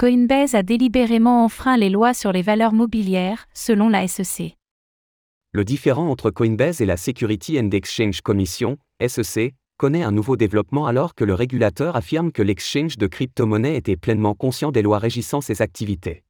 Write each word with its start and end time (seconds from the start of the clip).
Coinbase 0.00 0.54
a 0.54 0.62
délibérément 0.62 1.44
enfreint 1.44 1.76
les 1.76 1.90
lois 1.90 2.14
sur 2.14 2.32
les 2.32 2.40
valeurs 2.40 2.72
mobilières, 2.72 3.46
selon 3.52 3.90
la 3.90 4.08
SEC. 4.08 4.56
Le 5.52 5.62
différend 5.62 6.08
entre 6.08 6.30
Coinbase 6.30 6.80
et 6.80 6.86
la 6.86 6.96
Security 6.96 7.60
and 7.60 7.68
Exchange 7.72 8.22
Commission, 8.22 8.78
SEC, 9.06 9.52
connaît 9.76 10.02
un 10.02 10.10
nouveau 10.10 10.38
développement 10.38 10.86
alors 10.86 11.14
que 11.14 11.24
le 11.24 11.34
régulateur 11.34 11.96
affirme 11.96 12.32
que 12.32 12.40
l'exchange 12.40 12.96
de 12.96 13.06
crypto-monnaies 13.06 13.76
était 13.76 13.98
pleinement 13.98 14.34
conscient 14.34 14.72
des 14.72 14.80
lois 14.80 14.98
régissant 14.98 15.42
ses 15.42 15.60
activités. 15.60 16.24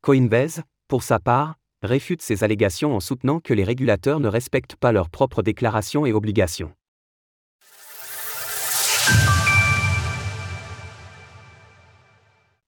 Coinbase, 0.00 0.64
pour 0.88 1.04
sa 1.04 1.20
part, 1.20 1.54
réfute 1.84 2.20
ces 2.20 2.42
allégations 2.42 2.96
en 2.96 2.98
soutenant 2.98 3.38
que 3.38 3.54
les 3.54 3.62
régulateurs 3.62 4.18
ne 4.18 4.26
respectent 4.26 4.74
pas 4.74 4.90
leurs 4.90 5.08
propres 5.08 5.42
déclarations 5.42 6.04
et 6.04 6.12
obligations. 6.12 6.72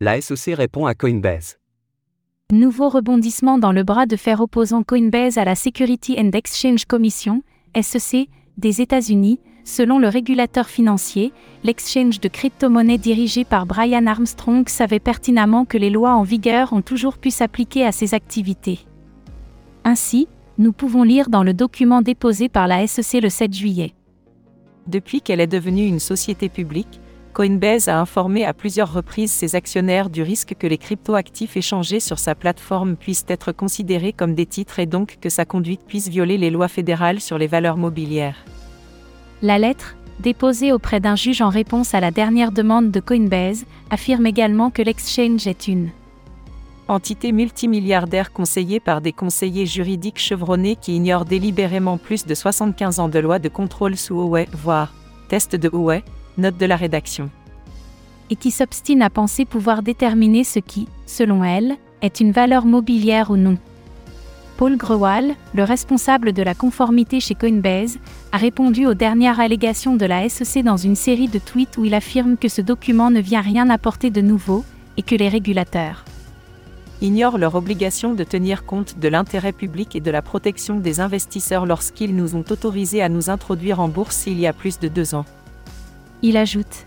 La 0.00 0.20
SEC 0.20 0.54
répond 0.54 0.86
à 0.86 0.94
Coinbase. 0.94 1.58
Nouveau 2.52 2.88
rebondissement 2.88 3.58
dans 3.58 3.72
le 3.72 3.82
bras 3.82 4.06
de 4.06 4.14
fer 4.14 4.40
opposant 4.40 4.84
Coinbase 4.84 5.38
à 5.38 5.44
la 5.44 5.56
Security 5.56 6.14
and 6.20 6.30
Exchange 6.34 6.84
Commission, 6.84 7.42
SEC, 7.74 8.28
des 8.58 8.80
États-Unis, 8.80 9.40
selon 9.64 9.98
le 9.98 10.06
régulateur 10.06 10.68
financier, 10.68 11.32
l'exchange 11.64 12.20
de 12.20 12.28
crypto-monnaies 12.28 12.96
dirigé 12.96 13.44
par 13.44 13.66
Brian 13.66 14.06
Armstrong 14.06 14.68
savait 14.68 15.00
pertinemment 15.00 15.64
que 15.64 15.78
les 15.78 15.90
lois 15.90 16.14
en 16.14 16.22
vigueur 16.22 16.72
ont 16.72 16.82
toujours 16.82 17.18
pu 17.18 17.32
s'appliquer 17.32 17.84
à 17.84 17.90
ses 17.90 18.14
activités. 18.14 18.78
Ainsi, 19.82 20.28
nous 20.58 20.72
pouvons 20.72 21.02
lire 21.02 21.28
dans 21.28 21.42
le 21.42 21.54
document 21.54 22.02
déposé 22.02 22.48
par 22.48 22.68
la 22.68 22.86
SEC 22.86 23.20
le 23.20 23.30
7 23.30 23.52
juillet. 23.52 23.94
Depuis 24.86 25.22
qu'elle 25.22 25.40
est 25.40 25.48
devenue 25.48 25.86
une 25.86 25.98
société 25.98 26.48
publique, 26.48 27.00
Coinbase 27.32 27.88
a 27.88 28.00
informé 28.00 28.44
à 28.44 28.52
plusieurs 28.52 28.92
reprises 28.92 29.30
ses 29.30 29.54
actionnaires 29.54 30.10
du 30.10 30.22
risque 30.22 30.54
que 30.58 30.66
les 30.66 30.78
cryptoactifs 30.78 31.56
échangés 31.56 32.00
sur 32.00 32.18
sa 32.18 32.34
plateforme 32.34 32.96
puissent 32.96 33.26
être 33.28 33.52
considérés 33.52 34.12
comme 34.12 34.34
des 34.34 34.46
titres 34.46 34.78
et 34.78 34.86
donc 34.86 35.18
que 35.20 35.28
sa 35.28 35.44
conduite 35.44 35.82
puisse 35.86 36.08
violer 36.08 36.38
les 36.38 36.50
lois 36.50 36.68
fédérales 36.68 37.20
sur 37.20 37.38
les 37.38 37.46
valeurs 37.46 37.76
mobilières. 37.76 38.44
La 39.42 39.58
lettre, 39.58 39.96
déposée 40.20 40.72
auprès 40.72 41.00
d'un 41.00 41.16
juge 41.16 41.42
en 41.42 41.48
réponse 41.48 41.94
à 41.94 42.00
la 42.00 42.10
dernière 42.10 42.52
demande 42.52 42.90
de 42.90 43.00
Coinbase, 43.00 43.66
affirme 43.90 44.26
également 44.26 44.70
que 44.70 44.82
l'exchange 44.82 45.46
est 45.46 45.68
une 45.68 45.90
entité 46.88 47.32
multimilliardaire 47.32 48.32
conseillée 48.32 48.80
par 48.80 49.00
des 49.00 49.12
conseillers 49.12 49.66
juridiques 49.66 50.18
chevronnés 50.18 50.74
qui 50.74 50.96
ignorent 50.96 51.26
délibérément 51.26 51.98
plus 51.98 52.26
de 52.26 52.34
75 52.34 52.98
ans 52.98 53.08
de 53.08 53.18
loi 53.18 53.38
de 53.38 53.48
contrôle 53.48 53.96
sous 53.96 54.14
Huawei, 54.14 54.48
voire 54.52 54.94
test 55.28 55.54
de 55.54 55.68
Huawei, 55.68 56.02
Note 56.38 56.56
de 56.56 56.66
la 56.66 56.76
rédaction. 56.76 57.30
Et 58.30 58.36
qui 58.36 58.52
s'obstine 58.52 59.02
à 59.02 59.10
penser 59.10 59.44
pouvoir 59.44 59.82
déterminer 59.82 60.44
ce 60.44 60.60
qui, 60.60 60.86
selon 61.04 61.42
elle, 61.42 61.76
est 62.00 62.20
une 62.20 62.30
valeur 62.30 62.64
mobilière 62.64 63.30
ou 63.30 63.36
non. 63.36 63.58
Paul 64.56 64.76
Grewal, 64.76 65.34
le 65.54 65.64
responsable 65.64 66.32
de 66.32 66.42
la 66.42 66.54
conformité 66.54 67.18
chez 67.20 67.34
Coinbase, 67.34 67.98
a 68.32 68.36
répondu 68.36 68.86
aux 68.86 68.94
dernières 68.94 69.40
allégations 69.40 69.96
de 69.96 70.06
la 70.06 70.28
SEC 70.28 70.62
dans 70.62 70.76
une 70.76 70.96
série 70.96 71.28
de 71.28 71.38
tweets 71.38 71.76
où 71.76 71.84
il 71.84 71.94
affirme 71.94 72.36
que 72.36 72.48
ce 72.48 72.62
document 72.62 73.10
ne 73.10 73.20
vient 73.20 73.40
rien 73.40 73.68
apporter 73.68 74.10
de 74.10 74.20
nouveau, 74.20 74.64
et 74.96 75.02
que 75.02 75.14
les 75.14 75.28
régulateurs 75.28 76.04
ignorent 77.00 77.38
leur 77.38 77.54
obligation 77.54 78.14
de 78.14 78.24
tenir 78.24 78.64
compte 78.64 78.98
de 78.98 79.08
l'intérêt 79.08 79.52
public 79.52 79.94
et 79.94 80.00
de 80.00 80.10
la 80.10 80.22
protection 80.22 80.76
des 80.80 81.00
investisseurs 81.00 81.66
lorsqu'ils 81.66 82.14
nous 82.14 82.34
ont 82.34 82.44
autorisés 82.50 83.02
à 83.02 83.08
nous 83.08 83.30
introduire 83.30 83.80
en 83.80 83.88
bourse 83.88 84.26
il 84.26 84.38
y 84.38 84.46
a 84.46 84.52
plus 84.52 84.78
de 84.78 84.88
deux 84.88 85.14
ans. 85.14 85.24
Il 86.22 86.36
ajoute 86.36 86.86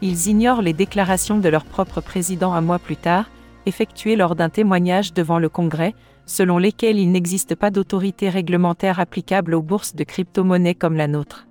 Ils 0.00 0.28
ignorent 0.28 0.62
les 0.62 0.72
déclarations 0.72 1.38
de 1.38 1.48
leur 1.48 1.64
propre 1.64 2.00
président 2.00 2.52
un 2.52 2.60
mois 2.60 2.78
plus 2.78 2.96
tard, 2.96 3.30
effectuées 3.66 4.14
lors 4.14 4.36
d'un 4.36 4.48
témoignage 4.48 5.12
devant 5.12 5.40
le 5.40 5.48
Congrès, 5.48 5.94
selon 6.24 6.58
lesquelles 6.58 6.98
il 6.98 7.10
n'existe 7.10 7.56
pas 7.56 7.70
d'autorité 7.70 8.28
réglementaire 8.28 9.00
applicable 9.00 9.54
aux 9.54 9.62
bourses 9.62 9.96
de 9.96 10.04
crypto-monnaies 10.04 10.76
comme 10.76 10.94
la 10.94 11.08
nôtre. 11.08 11.48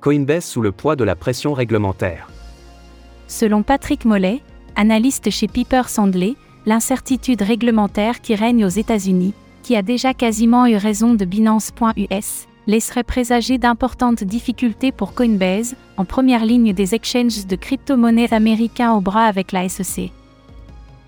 Coinbase 0.00 0.46
sous 0.46 0.62
le 0.62 0.72
poids 0.72 0.96
de 0.96 1.04
la 1.04 1.16
pression 1.16 1.52
réglementaire. 1.52 2.28
Selon 3.26 3.62
Patrick 3.62 4.06
Mollet, 4.06 4.40
analyste 4.76 5.28
chez 5.30 5.48
Piper 5.48 5.82
Sandley, 5.86 6.34
l'incertitude 6.64 7.42
réglementaire 7.42 8.22
qui 8.22 8.34
règne 8.34 8.64
aux 8.64 8.68
États-Unis, 8.68 9.34
qui 9.62 9.76
a 9.76 9.82
déjà 9.82 10.14
quasiment 10.14 10.66
eu 10.66 10.76
raison 10.76 11.12
de 11.12 11.26
Binance.us, 11.26 12.46
laisserait 12.66 13.04
présager 13.04 13.58
d'importantes 13.58 14.24
difficultés 14.24 14.92
pour 14.92 15.14
Coinbase, 15.14 15.76
en 15.96 16.04
première 16.04 16.44
ligne 16.44 16.72
des 16.72 16.94
exchanges 16.94 17.46
de 17.46 17.56
crypto-monnaies 17.56 18.32
américains 18.32 18.92
au 18.92 19.00
bras 19.00 19.26
avec 19.26 19.52
la 19.52 19.68
SEC. 19.68 20.12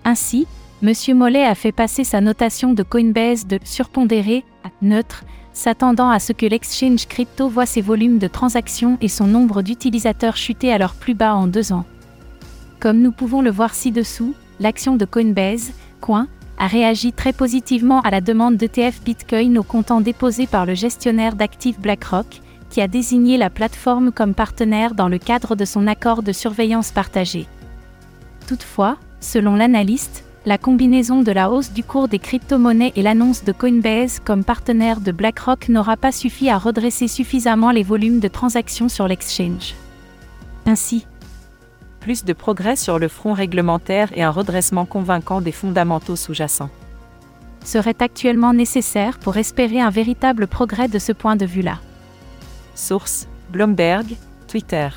Ainsi, 0.05 0.47
M. 0.81 0.93
Mollet 1.15 1.45
a 1.45 1.55
fait 1.55 1.71
passer 1.71 2.03
sa 2.03 2.19
notation 2.19 2.73
de 2.73 2.83
Coinbase 2.83 3.47
de 3.47 3.59
surpondéré 3.63 4.43
à 4.63 4.69
neutre, 4.81 5.23
s'attendant 5.53 6.09
à 6.09 6.19
ce 6.19 6.33
que 6.33 6.45
l'exchange 6.45 7.07
crypto 7.07 7.47
voit 7.47 7.65
ses 7.65 7.81
volumes 7.81 8.17
de 8.17 8.27
transactions 8.27 8.97
et 9.01 9.07
son 9.07 9.27
nombre 9.27 9.61
d'utilisateurs 9.61 10.35
chuter 10.35 10.73
à 10.73 10.77
leur 10.77 10.95
plus 10.95 11.13
bas 11.13 11.35
en 11.35 11.47
deux 11.47 11.71
ans. 11.71 11.85
Comme 12.79 12.99
nous 12.99 13.11
pouvons 13.13 13.41
le 13.41 13.51
voir 13.51 13.73
ci-dessous, 13.73 14.33
l'action 14.59 14.97
de 14.97 15.05
Coinbase, 15.05 15.71
Coin, 16.01 16.27
a 16.57 16.67
réagi 16.67 17.13
très 17.13 17.33
positivement 17.33 18.01
à 18.01 18.11
la 18.11 18.21
demande 18.21 18.57
d'ETF 18.57 19.01
Bitcoin 19.03 19.57
au 19.57 19.63
comptant 19.63 20.01
déposé 20.01 20.47
par 20.47 20.65
le 20.65 20.75
gestionnaire 20.75 21.35
d'actifs 21.35 21.79
BlackRock, 21.79 22.41
qui 22.69 22.81
a 22.81 22.87
désigné 22.87 23.37
la 23.37 23.49
plateforme 23.49 24.11
comme 24.11 24.33
partenaire 24.33 24.95
dans 24.95 25.07
le 25.07 25.19
cadre 25.19 25.55
de 25.55 25.65
son 25.65 25.87
accord 25.87 26.23
de 26.23 26.31
surveillance 26.31 26.91
partagée. 26.91 27.47
Toutefois, 28.47 28.97
selon 29.19 29.55
l'analyste, 29.55 30.23
la 30.45 30.57
combinaison 30.57 31.21
de 31.21 31.31
la 31.31 31.49
hausse 31.49 31.71
du 31.71 31.83
cours 31.83 32.07
des 32.07 32.19
crypto-monnaies 32.19 32.91
et 32.95 33.01
l'annonce 33.01 33.45
de 33.45 33.51
Coinbase 33.51 34.19
comme 34.19 34.43
partenaire 34.43 34.99
de 34.99 35.11
BlackRock 35.11 35.69
n'aura 35.69 35.95
pas 35.95 36.11
suffi 36.11 36.49
à 36.49 36.57
redresser 36.57 37.07
suffisamment 37.07 37.71
les 37.71 37.83
volumes 37.83 38.19
de 38.19 38.27
transactions 38.27 38.89
sur 38.89 39.07
l'exchange. 39.07 39.75
Ainsi, 40.65 41.05
plus 42.03 42.25
de 42.25 42.33
progrès 42.33 42.75
sur 42.75 42.99
le 42.99 43.07
front 43.07 43.31
réglementaire 43.31 44.09
et 44.13 44.23
un 44.23 44.29
redressement 44.29 44.85
convaincant 44.85 45.39
des 45.39 45.53
fondamentaux 45.53 46.17
sous-jacents. 46.17 46.69
Serait 47.63 47.95
actuellement 47.99 48.53
nécessaire 48.53 49.19
pour 49.19 49.37
espérer 49.37 49.79
un 49.79 49.89
véritable 49.89 50.47
progrès 50.47 50.89
de 50.89 50.99
ce 50.99 51.13
point 51.13 51.37
de 51.37 51.45
vue-là. 51.45 51.79
Source 52.75 53.29
Bloomberg, 53.51 54.17
Twitter. 54.49 54.89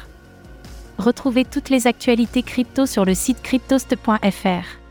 Retrouvez 0.99 1.45
toutes 1.45 1.71
les 1.71 1.87
actualités 1.87 2.43
crypto 2.43 2.87
sur 2.87 3.05
le 3.05 3.15
site 3.15 3.41
cryptost.fr. 3.41 4.86